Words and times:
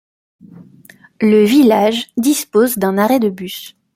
Le 1.21 1.43
village 1.45 2.07
dispose 2.17 2.75
d'un 2.79 2.97
arrêt 2.97 3.19
de 3.19 3.29
bus. 3.29 3.77